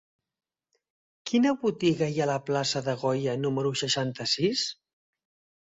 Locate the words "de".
2.89-2.97